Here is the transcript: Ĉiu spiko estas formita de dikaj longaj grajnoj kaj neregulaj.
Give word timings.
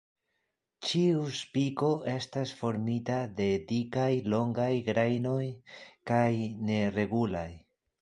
Ĉiu 0.85 1.19
spiko 1.39 1.89
estas 2.13 2.55
formita 2.63 3.19
de 3.43 3.49
dikaj 3.75 4.09
longaj 4.37 4.69
grajnoj 4.91 5.41
kaj 6.15 6.27
neregulaj. 6.73 7.51